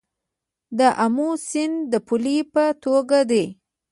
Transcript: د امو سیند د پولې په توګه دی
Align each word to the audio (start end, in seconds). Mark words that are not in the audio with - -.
د 0.77 0.79
امو 1.03 1.29
سیند 1.47 1.77
د 1.91 1.93
پولې 2.07 2.37
په 2.53 2.63
توګه 2.83 3.19
دی 3.31 3.45